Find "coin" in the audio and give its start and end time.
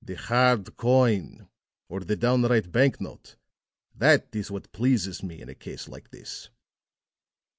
0.78-1.46